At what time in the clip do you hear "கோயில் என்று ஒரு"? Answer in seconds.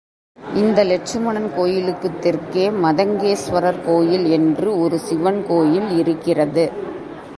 3.85-4.99